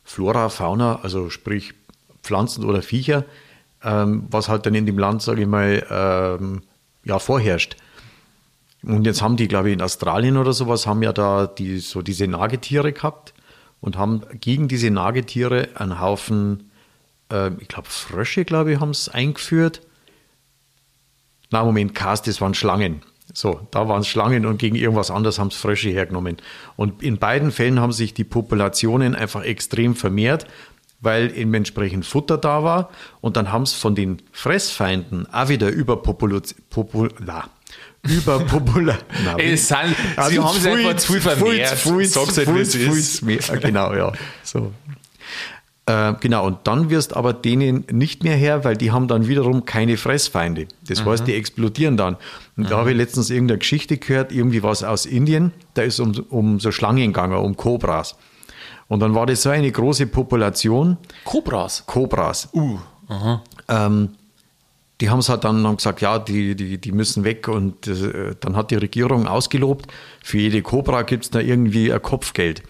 [0.05, 1.73] Flora, Fauna, also sprich
[2.23, 3.25] Pflanzen oder Viecher,
[3.83, 6.63] ähm, was halt dann in dem Land, sage ich mal, ähm,
[7.05, 7.77] ja, vorherrscht.
[8.83, 12.03] Und jetzt haben die, glaube ich, in Australien oder sowas, haben ja da die, so
[12.03, 13.35] diese Nagetiere gehabt
[13.81, 16.71] und haben gegen diese Nagetiere einen Haufen,
[17.31, 19.83] äh, ich glaube, Frösche, glaube ich, haben es eingeführt
[21.51, 23.03] na Moment, Cast, das waren Schlangen.
[23.33, 26.39] So, da waren es Schlangen und gegen irgendwas anderes haben es Frösche hergenommen.
[26.77, 30.47] Und in beiden Fällen haben sich die Populationen einfach extrem vermehrt,
[31.01, 32.91] weil eben entsprechend Futter da war.
[33.21, 36.61] Und dann haben es von den Fressfeinden auch wieder überpopulation.
[36.71, 37.13] Popul
[38.03, 38.99] Überpopular.
[39.39, 39.75] Sie
[40.17, 41.79] also haben sich einfach zu viel vermehrt.
[42.09, 43.61] Sag's halt, wie es ist.
[43.61, 44.13] Genau, ja.
[44.43, 44.73] So.
[45.87, 49.65] Äh, genau, und dann wirst aber denen nicht mehr her, weil die haben dann wiederum
[49.65, 50.69] keine Fressfeinde.
[50.87, 51.11] Das mhm.
[51.11, 52.15] heißt, die explodieren dann.
[52.57, 52.69] Und mhm.
[52.69, 56.61] da habe ich letztens irgendeine Geschichte gehört, irgendwie was aus Indien, da ist um, um
[56.61, 58.17] so Schlangen gegangen, um Kobras.
[58.89, 60.97] Und dann war das so eine große Population.
[61.25, 61.85] Kobras?
[61.87, 62.49] Kobras.
[62.53, 62.79] Uh,
[63.69, 64.11] ähm,
[65.01, 67.49] die haben es halt dann haben gesagt, ja, die, die, die müssen weg.
[67.49, 69.91] Und äh, dann hat die Regierung ausgelobt,
[70.23, 72.63] für jede Kobra gibt es da irgendwie ein Kopfgeld.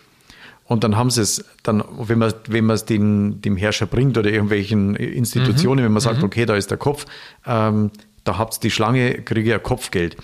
[0.64, 4.30] Und dann haben sie es, dann, wenn man wenn es den, dem Herrscher bringt oder
[4.30, 5.86] irgendwelchen Institutionen, mhm.
[5.86, 6.24] wenn man sagt, mhm.
[6.24, 7.06] okay, da ist der Kopf,
[7.44, 7.90] ähm,
[8.22, 10.16] da habt ihr die Schlange, kriege ich ein Kopfgeld.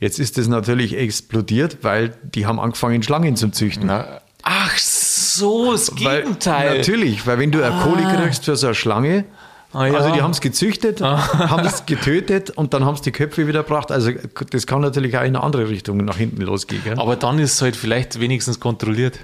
[0.00, 3.86] Jetzt ist das natürlich explodiert, weil die haben angefangen, Schlangen zu züchten.
[3.86, 6.70] Na, ach so, das Gegenteil.
[6.70, 7.82] Weil, natürlich, weil wenn du eine ah.
[7.84, 9.24] Kohle kriegst für so eine Schlange,
[9.72, 9.94] Ah, ja.
[9.94, 11.16] Also die haben es gezüchtet, ah.
[11.50, 13.90] haben es getötet und dann haben es die Köpfe wieder gebracht.
[13.90, 14.10] Also
[14.50, 16.82] das kann natürlich auch in eine andere Richtung nach hinten losgehen.
[16.84, 16.98] Gell?
[16.98, 19.18] Aber dann ist es halt vielleicht wenigstens kontrolliert.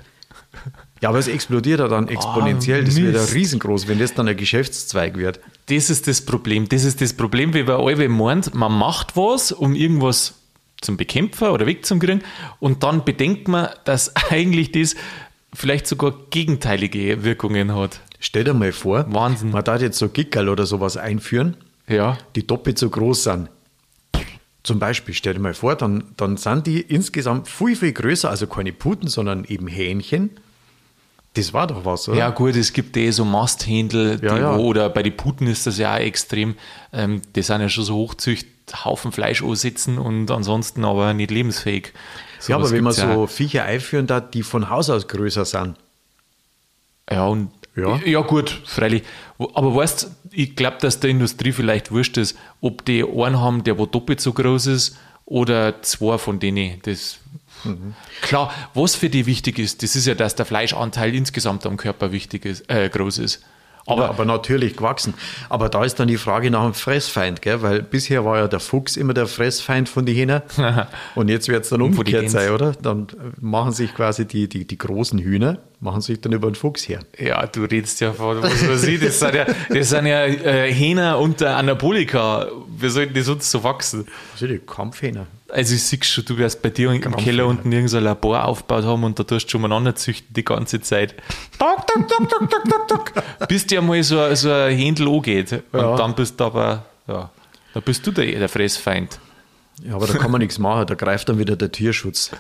[1.01, 2.83] Ja, aber es explodiert ja dann exponentiell.
[2.83, 5.39] Oh, das wird ja riesengroß, wenn das dann ein Geschäftszweig wird.
[5.67, 6.69] Das ist das Problem.
[6.69, 10.35] Das ist das Problem, wie bei alle meint, man macht was, um irgendwas
[10.81, 12.23] zum Bekämpfen oder wegzukriegen
[12.61, 14.97] und dann bedenkt man, dass eigentlich das
[15.53, 18.01] vielleicht sogar gegenteilige Wirkungen hat.
[18.21, 19.51] Stell dir mal vor, Wahnsinn.
[19.51, 21.57] man darf jetzt so Gickerl oder sowas einführen,
[21.89, 22.19] ja.
[22.35, 23.49] die doppelt so groß sind.
[24.65, 28.47] Zum Beispiel, stell dir mal vor, dann, dann sind die insgesamt viel, viel größer, also
[28.47, 30.31] keine Puten, sondern eben Hähnchen.
[31.35, 32.19] Das war doch was, oder?
[32.19, 34.57] Ja, gut, es gibt eh so Masthändel, ja, ja.
[34.57, 36.57] oder bei den Puten ist das ja auch extrem.
[36.93, 38.47] Ähm, die sind ja schon so hochzücht,
[38.85, 41.93] Haufen Fleisch ansitzen und ansonsten aber nicht lebensfähig.
[42.41, 45.77] So ja, aber wenn man so Viecher einführen darf, die von Haus aus größer sind.
[47.11, 49.03] Ja, und ja, ja gut, freilich.
[49.39, 53.79] Aber weißt ich glaube, dass der Industrie vielleicht wurscht ist, ob die einen haben, der
[53.79, 56.81] wo doppelt so groß ist oder zwei von denen.
[56.83, 57.19] Das
[57.65, 57.95] mhm.
[58.23, 62.13] Klar, was für die wichtig ist, das ist ja, dass der Fleischanteil insgesamt am Körper
[62.13, 63.43] wichtig ist, äh, groß ist.
[63.89, 65.15] Aber, ja, aber natürlich gewachsen.
[65.49, 67.63] Aber da ist dann die Frage nach dem Fressfeind, gell?
[67.63, 70.43] weil bisher war ja der Fuchs immer der Fressfeind von den Hühnern
[71.15, 72.73] und jetzt wird es dann umgekehrt sein, oder?
[72.73, 73.07] Dann
[73.41, 77.01] machen sich quasi die, die, die großen Hühner, machen sich dann über den Fuchs her.
[77.19, 80.73] Ja, du redest ja von, was man sieht, das sind ja, das sind ja äh,
[80.73, 82.47] Hähner unter Anabolika.
[82.77, 84.07] Wir sollten die sonst so wachsen?
[84.33, 84.59] Was sind die?
[84.59, 85.27] Kampfhähner.
[85.51, 89.03] Also ich sehe schon, du wirst bei dir im Keller unten irgendein Labor aufgebaut haben
[89.05, 91.15] und da tust du schon mal züchten die ganze Zeit.
[91.59, 93.49] Tok, tok, tok, tok, tok, tok, tok.
[93.49, 95.53] Bis dir mal so, so ein Händel angeht.
[95.73, 95.97] Und ja.
[95.97, 97.31] dann bist du aber, ja,
[97.73, 99.19] da bist du der, der Fressfeind.
[99.83, 102.31] Ja, aber da kann man nichts machen, da greift dann wieder der Tierschutz.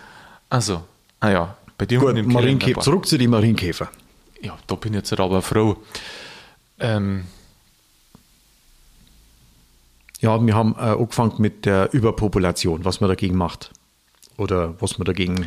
[0.50, 0.82] Also,
[1.20, 3.88] ah ja, bei dir Gut, im Marienkäfer, zurück zu den Marienkäfer.
[4.42, 5.76] Ja, da bin ich jetzt aber froh.
[6.80, 7.24] Ähm,
[10.20, 13.70] ja, wir haben äh, angefangen mit der Überpopulation, was man dagegen macht.
[14.36, 15.46] Oder was man dagegen.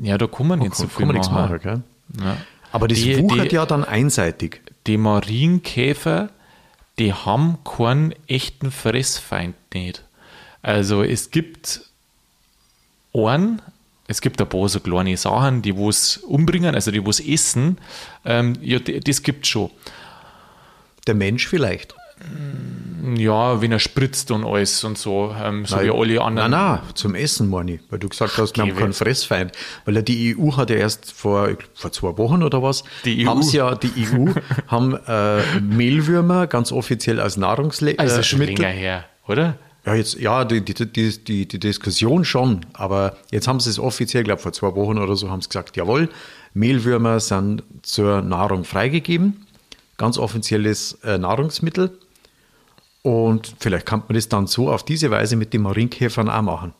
[0.00, 1.34] Ja, da kann man nicht so viel machen.
[1.34, 1.82] machen gell?
[2.20, 2.36] Ja.
[2.70, 4.60] Aber das die, wuchert die, ja dann einseitig.
[4.86, 6.30] Die Marienkäfer,
[6.98, 10.04] die haben keinen echten Fressfeind nicht.
[10.62, 11.82] Also es gibt
[13.14, 13.60] einen,
[14.06, 17.78] es gibt ein paar so kleine Sachen, die es umbringen, also die es essen.
[18.24, 19.70] Ähm, ja, das gibt es schon.
[21.06, 21.94] Der Mensch vielleicht.
[23.16, 26.50] Ja, wenn er spritzt und alles und so, ähm, so nein, wie alle anderen.
[26.52, 27.80] Nein, nein, zum Essen, meine ich.
[27.90, 29.52] Weil du gesagt hast, wir haben keinen Fressfeind.
[29.84, 33.30] Weil ja die EU hat ja erst vor, vor zwei Wochen oder was, die EU.
[33.30, 34.30] haben ja, die EU
[34.68, 37.98] haben äh, Mehlwürmer ganz offiziell als Nahrungsmittel.
[37.98, 39.56] Also schon länger her, oder?
[39.84, 43.80] Ja, jetzt, ja, die, die, die, die, die Diskussion schon, aber jetzt haben sie es
[43.80, 46.08] offiziell, glaube vor zwei Wochen oder so, haben sie gesagt, jawohl,
[46.54, 49.44] Mehlwürmer sind zur Nahrung freigegeben,
[49.96, 51.98] ganz offizielles äh, Nahrungsmittel.
[53.02, 56.72] Und vielleicht kann man das dann so auf diese Weise mit den Marienkäfern auch machen.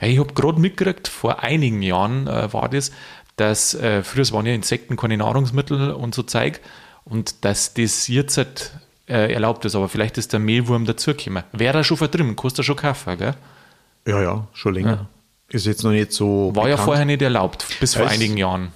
[0.00, 2.92] Ja, ich habe gerade mitgekriegt, vor einigen Jahren äh, war das,
[3.36, 6.60] dass äh, früher waren ja Insekten keine Nahrungsmittel und so Zeug
[7.04, 8.72] und dass das jetzt halt,
[9.08, 11.44] äh, erlaubt ist, aber vielleicht ist der Mehlwurm dazugekommen.
[11.52, 13.34] Wäre er schon verdrimmen, kostet er schon Kaffee, gell?
[14.06, 14.90] Ja, ja, schon länger.
[14.90, 15.06] Ja.
[15.48, 16.52] Ist jetzt noch nicht so.
[16.54, 16.70] War bekannt.
[16.70, 18.68] ja vorher nicht erlaubt, bis vor einigen Jahren.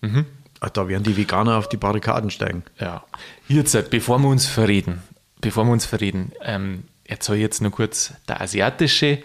[0.00, 0.24] Mhm.
[0.60, 2.62] Ah, da werden die Veganer auf die Barrikaden steigen.
[2.80, 3.04] Ja.
[3.48, 5.02] Jetzt, halt, bevor wir uns verreden,
[5.40, 9.22] bevor wir uns verreden, ähm, erzähle ich jetzt nur kurz der asiatische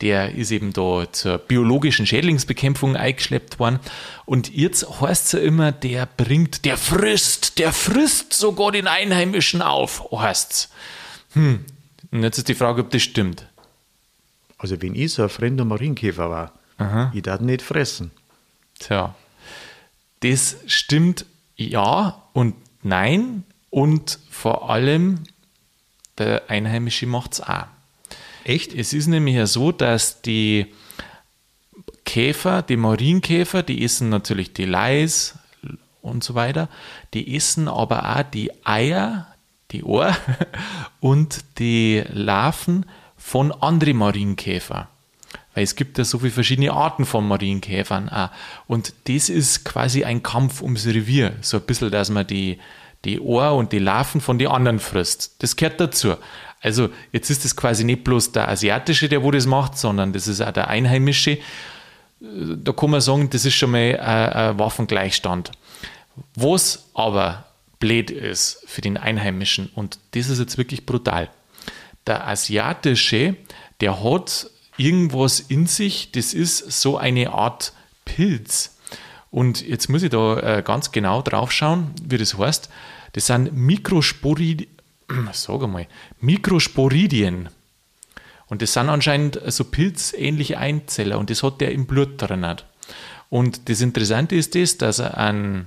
[0.00, 3.78] der ist eben da zur biologischen Schädlingsbekämpfung eingeschleppt worden.
[4.26, 9.62] Und jetzt heißt es ja immer, der bringt, der frisst, der frisst sogar den Einheimischen
[9.62, 10.68] auf, heißt es.
[11.34, 11.64] Hm.
[12.10, 13.46] Und jetzt ist die Frage, ob das stimmt.
[14.58, 17.12] Also, wenn ich so ein fremder Marienkäfer war, Aha.
[17.14, 18.10] ich darf nicht fressen.
[18.78, 19.14] Tja,
[20.20, 21.24] das stimmt
[21.56, 23.44] ja und nein.
[23.70, 25.24] Und vor allem,
[26.18, 27.66] der Einheimische macht es auch.
[28.44, 28.74] Echt?
[28.74, 30.66] Es ist nämlich ja so, dass die
[32.04, 35.38] Käfer, die Marienkäfer, die essen natürlich die Leis
[36.02, 36.68] und so weiter,
[37.14, 39.26] die essen aber auch die Eier,
[39.70, 40.14] die Ohr
[41.00, 44.88] und die Larven von anderen Marienkäfer.
[45.54, 48.30] Weil es gibt ja so viele verschiedene Arten von Marienkäfern auch.
[48.66, 51.34] Und das ist quasi ein Kampf ums Revier.
[51.40, 52.58] So ein bisschen, dass man die,
[53.04, 55.36] die Ohr und die Larven von den anderen frisst.
[55.42, 56.14] Das gehört dazu.
[56.60, 60.26] Also jetzt ist es quasi nicht bloß der Asiatische, der wo das macht, sondern das
[60.26, 61.38] ist auch der Einheimische.
[62.20, 65.52] Da kann man sagen, das ist schon mal ein, ein Waffengleichstand.
[66.34, 67.44] Was aber
[67.80, 71.28] blöd ist für den Einheimischen, und das ist jetzt wirklich brutal,
[72.06, 73.36] der Asiatische,
[73.80, 77.72] der hat irgendwas in sich, das ist so eine Art
[78.04, 78.76] Pilz.
[79.30, 82.70] Und jetzt muss ich da äh, ganz genau drauf schauen, wie das heißt.
[83.14, 84.68] Das sind Mikrosporidien
[85.32, 85.86] sage mal,
[86.20, 87.48] Mikrosporidien.
[88.46, 92.46] Und das sind anscheinend so pilzähnliche Einzeller und das hat der im Blut drin.
[93.30, 95.66] Und das Interessante ist das, dass an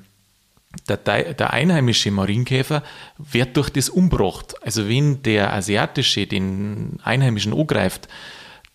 [0.87, 2.83] der, der, einheimische Marienkäfer
[3.17, 4.55] wird durch das umbracht.
[4.61, 8.07] Also wenn der asiatische den einheimischen angreift,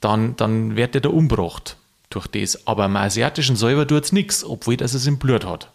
[0.00, 1.76] dann, dann wird er da umbracht
[2.10, 2.66] durch das.
[2.66, 5.70] Aber am asiatischen selber tut es nichts, obwohl das es im Blut hat.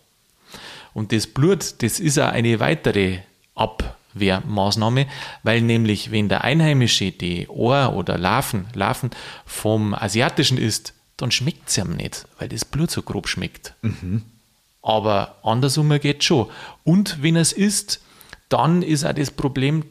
[0.97, 3.19] Und das Blut, das ist auch eine weitere
[3.53, 5.05] Ab Abwehrmaßnahme,
[5.43, 9.11] weil nämlich, wenn der Einheimische die Ohr oder Larven, Larven
[9.45, 13.75] vom Asiatischen isst, dann schmeckt es ihm nicht, weil das Blut so grob schmeckt.
[13.83, 14.23] Mhm.
[14.81, 16.47] Aber andersrum geht schon.
[16.83, 18.01] Und wenn es isst,
[18.49, 19.85] dann ist auch das Problem,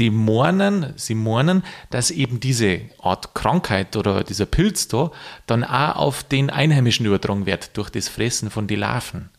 [0.00, 5.12] die mornen, sie mornen, dass eben diese Art Krankheit oder dieser Pilz da
[5.46, 9.30] dann auch auf den Einheimischen übertragen wird durch das Fressen von den Larven.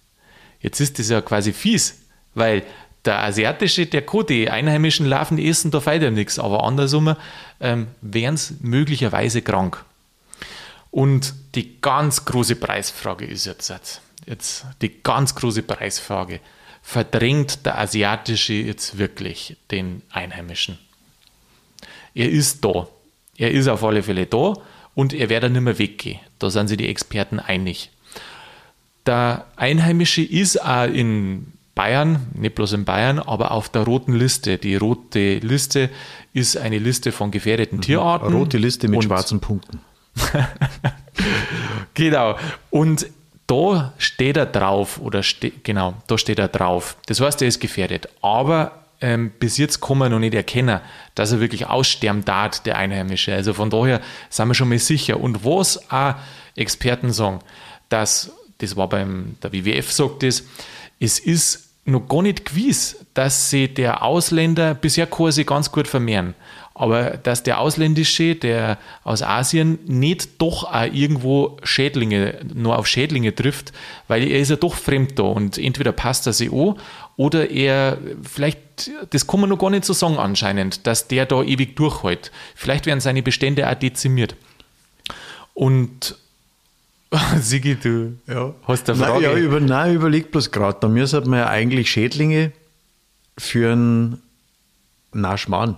[0.62, 2.02] Jetzt ist das ja quasi fies,
[2.34, 2.63] weil
[3.06, 7.15] der asiatische, der kann die einheimischen Larven essen, da fällt ja nichts, aber andersrum
[7.60, 9.84] ähm, wären sie möglicherweise krank.
[10.91, 13.72] Und die ganz große Preisfrage ist jetzt,
[14.26, 16.39] jetzt die ganz große Preisfrage.
[16.82, 20.80] Verdrängt der asiatische jetzt wirklich den einheimischen?
[22.15, 22.88] Er ist da.
[23.38, 24.54] Er ist auf alle Fälle da
[24.95, 26.19] und er wird dann nicht mehr weggehen.
[26.39, 27.89] Da sind sich die Experten einig.
[29.10, 34.60] Der Einheimische ist auch in Bayern, nicht bloß in Bayern, aber auf der roten Liste.
[34.60, 35.89] Die rote Liste
[36.32, 37.82] ist eine Liste von gefährdeten mhm.
[37.82, 38.32] Tierarten.
[38.32, 39.80] Rote Liste mit schwarzen Punkten.
[41.95, 42.38] genau.
[42.69, 43.08] Und
[43.48, 46.95] da steht er drauf, oder ste genau, da steht er drauf.
[47.08, 48.10] Das heißt, er ist gefährdet.
[48.22, 50.82] Aber ähm, bis jetzt kann man noch nicht erkennen,
[51.15, 53.34] dass er wirklich aussterben darf, der Einheimische.
[53.34, 55.19] Also von daher sind wir schon mal sicher.
[55.19, 56.13] Und was auch
[56.56, 57.39] Experten sagen,
[57.89, 60.43] dass, das war beim, der WWF sagt das,
[61.00, 65.88] es ist noch gar nicht gewiss, dass sie der Ausländer, bisher kann sie ganz gut
[65.88, 66.36] vermehren,
[66.76, 73.36] aber dass der Ausländische, der aus Asien, nicht doch auch irgendwo Schädlinge, nur auf Schädlinge
[73.36, 73.74] trifft,
[74.08, 76.76] weil er ist ja doch fremd da und entweder passt er sich an
[77.17, 81.43] oder er, vielleicht, das kann man noch gar nicht so sagen anscheinend, dass der da
[81.43, 82.32] ewig durchhält.
[82.56, 84.36] Vielleicht werden seine Bestände auch dezimiert.
[85.54, 86.15] Und
[87.39, 88.54] Sigi, du ja.
[88.67, 89.13] hast eine Frage.
[89.13, 90.78] Nein, ja, über, nein, überleg bloß gerade.
[90.80, 92.52] Da müsste man ja eigentlich Schädlinge
[93.38, 94.22] für einen
[95.13, 95.78] Naschmann.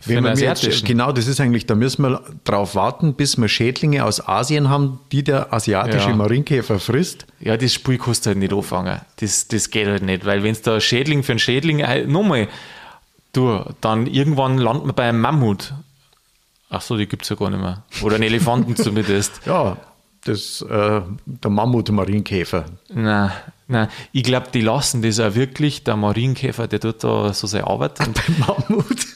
[0.00, 4.02] Für Wenn jetzt, genau, das ist eigentlich, da müssen wir darauf warten, bis wir Schädlinge
[4.06, 6.16] aus Asien haben, die der asiatische ja.
[6.16, 7.26] Marienkäfer frisst.
[7.38, 8.98] Ja, das Spiel kannst du halt nicht anfangen.
[9.16, 12.48] Das, das geht halt nicht, weil wenn es da Schädling für einen Schädling, nochmal,
[13.34, 15.74] du, dann irgendwann landet man bei einem Mammut
[16.72, 17.82] Ach so, die gibt es ja gar nicht mehr.
[18.00, 19.40] Oder einen Elefanten zumindest.
[19.44, 19.76] Ja,
[20.24, 22.66] das, äh, der Mammut-Marienkäfer.
[22.88, 23.32] Nein,
[23.68, 23.88] nein.
[24.12, 25.84] Ich glaube, die lassen das auch wirklich.
[25.84, 28.06] Der Marienkäfer, der tut da so seine Arbeit.
[28.06, 29.06] Und Der Mammut.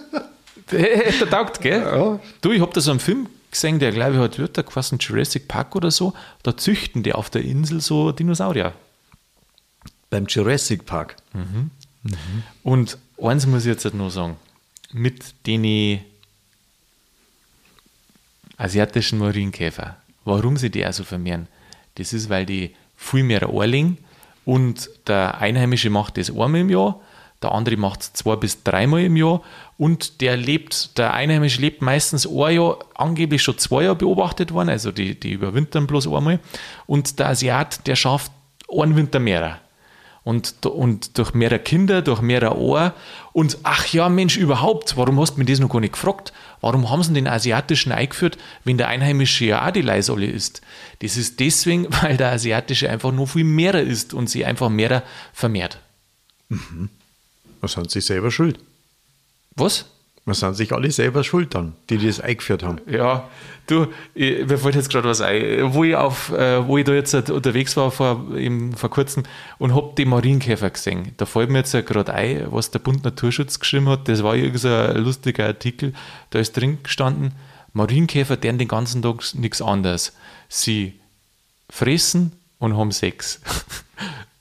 [0.72, 1.80] der, der taugt, gell?
[1.80, 2.20] Ja.
[2.40, 4.96] Du, ich habe da so einen Film gesehen, der glaube ich hat, wird der quasi
[4.96, 6.12] Jurassic Park oder so.
[6.42, 8.72] Da züchten die auf der Insel so Dinosaurier.
[10.10, 11.16] Beim Jurassic Park.
[12.62, 14.36] Und eins muss ich jetzt halt noch sagen.
[14.92, 16.00] Mit den
[18.58, 21.48] asiatischen Marienkäfer, warum sie die auch so vermehren,
[21.96, 23.98] das ist, weil die viel mehr Ohrling
[24.44, 27.00] und der Einheimische macht das einmal im Jahr,
[27.42, 29.42] der andere macht es zwei bis dreimal im Jahr
[29.76, 34.68] und der lebt, der Einheimische lebt meistens ein Jahr, angeblich schon zwei Jahre beobachtet worden,
[34.68, 36.38] also die, die überwintern bloß einmal
[36.86, 38.30] und der Asiat, der schafft
[38.68, 39.61] einen Winter mehr.
[40.24, 42.94] Und, und durch mehrere Kinder, durch mehrere Ohr.
[43.32, 46.32] Und ach ja, Mensch, überhaupt, warum hast du mir das noch gar nicht gefragt?
[46.60, 50.62] Warum haben sie den asiatischen eingeführt, wenn der Einheimische ja auch die Leisolle ist?
[51.00, 55.02] Das ist deswegen, weil der Asiatische einfach nur viel mehr ist und sie einfach mehr
[55.32, 55.80] vermehrt.
[57.60, 58.58] Was sind sie selber schuld?
[59.56, 59.86] Was?
[60.24, 62.80] Was sind sich alle selber schuld dann, die das eingeführt haben?
[62.86, 63.28] Ja,
[63.66, 65.74] du, ich, mir fällt jetzt gerade was ein.
[65.74, 69.24] Wo ich, auf, äh, wo ich da jetzt unterwegs war vor, eben vor kurzem
[69.58, 73.58] und hab die Marienkäfer gesehen, da fällt mir jetzt gerade ein, was der Bund Naturschutz
[73.58, 74.06] geschrieben hat.
[74.06, 75.92] Das war irgend so ein lustiger Artikel.
[76.30, 77.32] Da ist drin gestanden,
[77.72, 80.12] Marienkäfer deren den ganzen Tag nichts anderes.
[80.48, 81.00] Sie
[81.68, 83.40] fressen und haben Sex.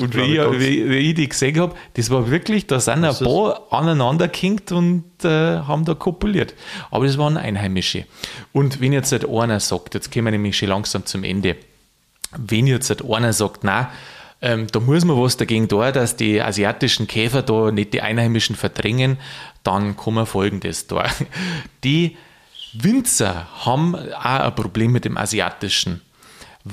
[0.00, 3.14] Und wie, ich, wie, wie ich die gesehen habe, das war wirklich, da sind ein
[3.14, 6.54] paar aneinander gehängt und äh, haben da kopuliert.
[6.90, 8.06] Aber das waren Einheimische.
[8.52, 11.56] Und wenn jetzt halt einer sagt, jetzt kommen wir nämlich schon langsam zum Ende,
[12.36, 13.90] wenn jetzt halt einer sagt, na,
[14.40, 18.54] ähm, da muss man was dagegen tun, dass die asiatischen Käfer da nicht die Einheimischen
[18.54, 19.18] verdrängen,
[19.64, 21.02] dann kann man folgendes tun.
[21.84, 22.16] Die
[22.72, 26.02] Winzer haben auch ein Problem mit dem asiatischen,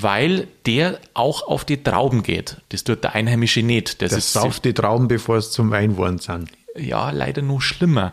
[0.02, 2.56] weil der auch auf die Trauben geht.
[2.70, 4.02] Das tut der Einheimische nicht.
[4.02, 6.50] Das, ist sauft die Trauben, bevor es zum Wein geworden sind.
[6.76, 8.12] ja, leider noch schlimmer.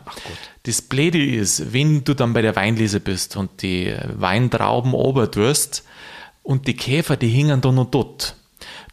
[0.63, 5.83] Das Blöde ist, wenn du dann bei der Weinlese bist und die Weintrauben obertust
[6.43, 8.35] und die Käfer, die hängen da noch dort.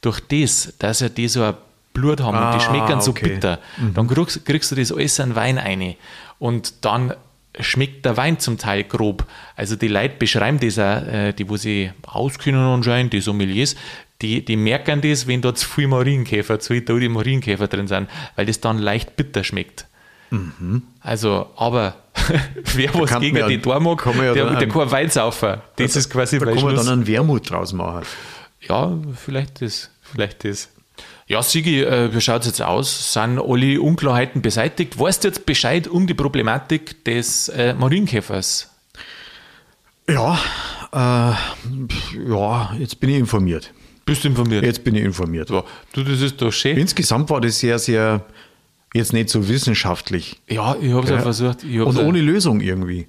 [0.00, 1.54] Durch das, dass ja die so ein
[1.92, 3.28] Blut haben und die Ah, schmecken so okay.
[3.28, 3.58] bitter,
[3.94, 5.94] dann kriegst, kriegst du das alles in Wein rein.
[6.38, 7.14] Und dann
[7.58, 9.26] schmeckt der Wein zum Teil grob.
[9.56, 13.74] Also die Leute beschreiben das auch, äh, die, wo sie auskennen anscheinend, die Sommeliers,
[14.22, 18.08] die, die merken das, wenn dort zu viel Marienkäfer, zu viel tote Marienkäfer drin sind,
[18.36, 19.86] weil das dann leicht bitter schmeckt.
[21.00, 21.96] Also, aber
[22.74, 25.56] wer was gegen ja- die Tor mag, ja der, der kann Wein saufen.
[25.76, 26.84] Das ist quasi Da kann man Schluss.
[26.84, 28.02] dann einen Wermut draus machen.
[28.60, 30.68] Ja, vielleicht das, vielleicht das.
[31.30, 33.12] Ja, Sigi, äh, wie schaut es jetzt aus?
[33.12, 34.98] Sind alle Unklarheiten beseitigt?
[34.98, 38.68] Weißt du jetzt Bescheid um die Problematik des äh, Marienkäfers?
[40.08, 40.36] Ja,
[40.92, 40.98] äh,
[42.28, 43.72] ja, jetzt bin ich informiert.
[44.04, 44.64] Bist du informiert?
[44.64, 45.50] Jetzt bin ich informiert.
[45.50, 45.62] Ja,
[45.92, 46.76] du, das ist doch schön.
[46.76, 48.24] Insgesamt war das sehr, sehr,
[48.92, 50.40] jetzt nicht so wissenschaftlich.
[50.48, 51.22] Ja, ich habe es ja Ja.
[51.22, 51.62] versucht.
[51.62, 53.06] Und ohne Lösung irgendwie.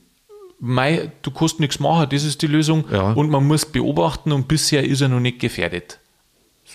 [0.59, 2.85] Mei, du kannst nichts machen, das ist die Lösung.
[2.91, 3.13] Ja.
[3.13, 5.97] Und man muss beobachten und bisher ist er noch nicht gefährdet.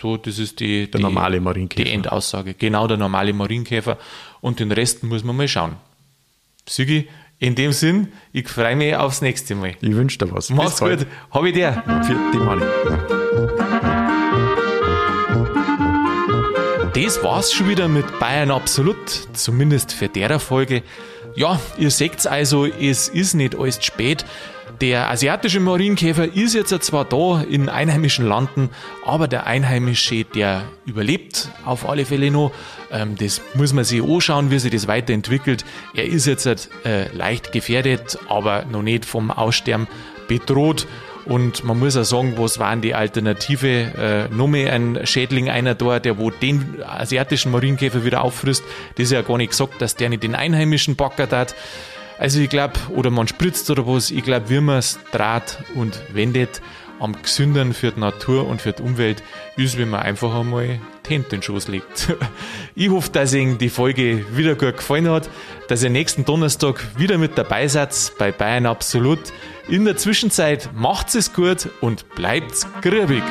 [0.01, 1.85] So, das ist die, Der die, normale Marienkäfer.
[1.85, 2.55] die Endaussage.
[2.55, 3.97] Genau, der normale Marienkäfer.
[4.41, 5.77] Und den Rest muss man mal schauen.
[6.69, 9.75] Sigi, in dem Sinn, ich freue mich aufs nächste Mal.
[9.81, 10.51] Ich wünsche dir was.
[10.51, 11.07] Mach's gut.
[11.31, 11.83] Hab ich dir.
[12.07, 13.96] Für die Mani.
[16.97, 18.97] Das war's schon wieder mit Bayern Absolut,
[19.35, 20.83] zumindest für derer Folge.
[21.35, 24.25] Ja, ihr seht's also, es ist nicht alles spät.
[24.81, 28.71] Der asiatische Marienkäfer ist jetzt zwar da in einheimischen Landen,
[29.05, 32.51] aber der Einheimische, der überlebt auf alle Fälle noch.
[32.91, 35.67] Ähm, das muss man sich anschauen, wie sich das weiterentwickelt.
[35.93, 39.87] Er ist jetzt äh, leicht gefährdet, aber noch nicht vom Aussterben
[40.29, 40.87] bedroht.
[41.27, 43.69] Und man muss auch sagen, was waren die Alternative?
[43.69, 48.63] Äh, noch mehr ein Schädling einer da, der wo den asiatischen Marienkäfer wieder auffrisst.
[48.95, 51.55] Das ist ja gar nicht gesagt, dass der nicht den einheimischen backert hat.
[52.19, 56.01] Also ich glaube, oder man spritzt oder was, ich glaube, wie man es draht und
[56.13, 56.63] wendet,
[57.01, 59.23] am gesünderen für die Natur und für die Umwelt
[59.57, 62.15] ist, wenn man einfach einmal die Hände in den Schoß legt.
[62.79, 65.31] Ich hoffe, dass Ihnen die Folge wieder gut gefallen hat,
[65.69, 69.19] dass ihr nächsten Donnerstag wieder mit dabei seid bei Bayern Absolut.
[69.67, 73.23] In der Zwischenzeit macht's es gut und bleibt's grübig.